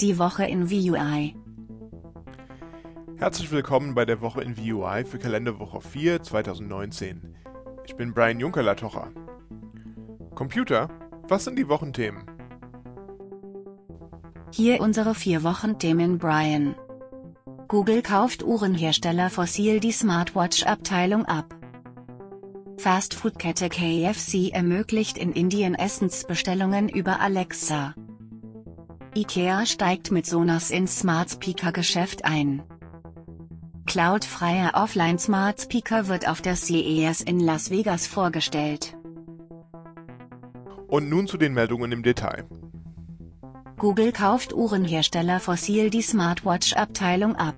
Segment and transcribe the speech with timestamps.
[0.00, 1.36] Die Woche in VUI.
[3.16, 7.36] Herzlich willkommen bei der Woche in VUI für Kalenderwoche 4 2019.
[7.86, 9.12] Ich bin Brian Juncker-Latocher.
[10.34, 10.88] Computer,
[11.28, 12.24] was sind die Wochenthemen?
[14.50, 16.74] Hier unsere vier Wochenthemen Brian.
[17.68, 21.54] Google kauft Uhrenhersteller Fossil die Smartwatch-Abteilung ab.
[22.78, 27.94] Fastfood-Kette KFC ermöglicht in Indien Essensbestellungen über Alexa.
[29.16, 32.64] IKEA steigt mit Sonos ins Smart Speaker Geschäft ein.
[33.86, 38.96] Cloud-freier Offline Smart Speaker wird auf der CES in Las Vegas vorgestellt.
[40.88, 42.44] Und nun zu den Meldungen im Detail.
[43.76, 47.54] Google kauft Uhrenhersteller Fossil die Smartwatch-Abteilung ab.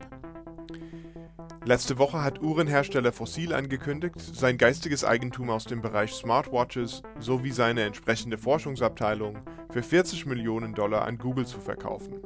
[1.66, 7.82] Letzte Woche hat Uhrenhersteller Fossil angekündigt, sein geistiges Eigentum aus dem Bereich Smartwatches sowie seine
[7.82, 9.40] entsprechende Forschungsabteilung
[9.72, 12.20] für 40 Millionen Dollar an Google zu verkaufen.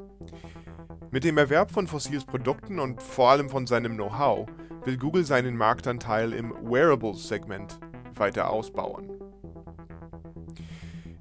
[1.10, 4.46] Mit dem Erwerb von Fossils Produkten und vor allem von seinem Know-how
[4.84, 7.80] will Google seinen Marktanteil im Wearables-Segment
[8.16, 9.10] weiter ausbauen.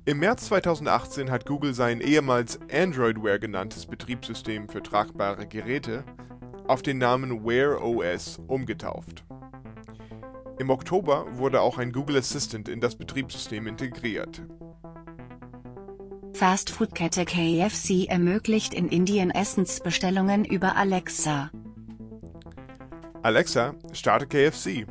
[0.04, 6.04] Im März 2018 hat Google sein ehemals Android Wear genanntes Betriebssystem für tragbare Geräte
[6.70, 9.26] auf den Namen Wear OS umgetauft.
[10.60, 14.44] Im Oktober wurde auch ein Google Assistant in das Betriebssystem integriert.
[16.34, 21.50] Fastfood-Kette KFC ermöglicht in Indien Essensbestellungen über Alexa.
[23.24, 24.86] Alexa, starte KFC.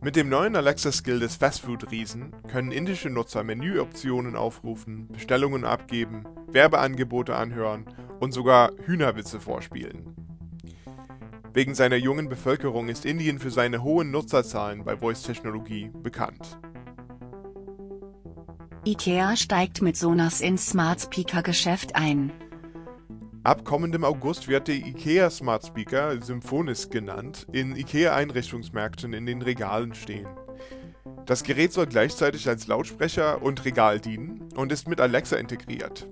[0.00, 7.84] Mit dem neuen Alexa-Skill des Fastfood-Riesen können indische Nutzer Menüoptionen aufrufen, Bestellungen abgeben, Werbeangebote anhören
[8.20, 10.25] und sogar Hühnerwitze vorspielen.
[11.56, 16.58] Wegen seiner jungen Bevölkerung ist Indien für seine hohen Nutzerzahlen bei Voice-Technologie bekannt.
[18.84, 22.30] IKEA steigt mit Sonos ins Smart Speaker Geschäft ein.
[23.42, 29.94] Ab kommendem August wird der IKEA Smart Speaker, Symphonis genannt, in IKEA-Einrichtungsmärkten in den Regalen
[29.94, 30.28] stehen.
[31.24, 36.06] Das Gerät soll gleichzeitig als Lautsprecher und Regal dienen und ist mit Alexa integriert.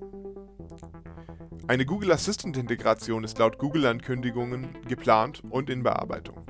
[1.66, 6.44] Eine Google Assistant-Integration ist laut Google-Ankündigungen geplant und in Bearbeitung.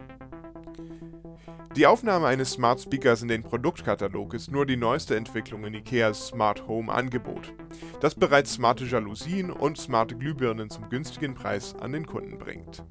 [1.76, 6.28] Die Aufnahme eines Smart Speakers in den Produktkatalog ist nur die neueste Entwicklung in IKEAs
[6.28, 7.52] Smart Home Angebot,
[8.00, 12.84] das bereits smarte Jalousien und smarte Glühbirnen zum günstigen Preis an den Kunden bringt.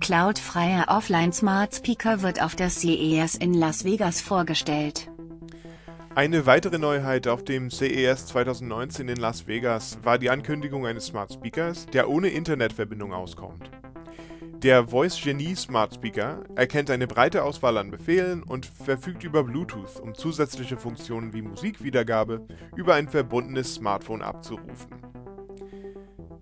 [0.00, 5.10] Cloud-freier Offline Smart Speaker wird auf der CES in Las Vegas vorgestellt.
[6.18, 11.32] Eine weitere Neuheit auf dem CES 2019 in Las Vegas war die Ankündigung eines Smart
[11.32, 13.70] Speakers, der ohne Internetverbindung auskommt.
[14.64, 20.00] Der Voice Genie Smart Speaker erkennt eine breite Auswahl an Befehlen und verfügt über Bluetooth,
[20.00, 24.90] um zusätzliche Funktionen wie Musikwiedergabe über ein verbundenes Smartphone abzurufen.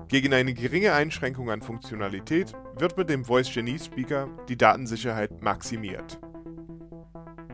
[0.09, 6.19] Gegen eine geringe Einschränkung an Funktionalität wird mit dem Voice Genie Speaker die Datensicherheit maximiert.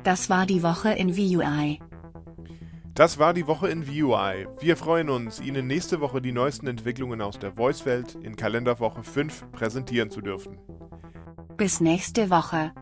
[0.05, 1.81] Das war die Woche in VUI.
[2.95, 4.47] Das war die Woche in VUI.
[4.61, 9.51] Wir freuen uns, Ihnen nächste Woche die neuesten Entwicklungen aus der Voice-Welt in Kalenderwoche 5
[9.51, 10.59] präsentieren zu dürfen.
[11.57, 12.73] Bis nächste Woche.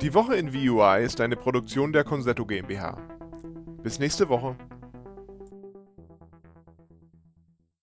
[0.00, 2.98] Die Woche in VUI ist eine Produktion der Consetto GmbH.
[3.84, 4.56] Bis nächste Woche.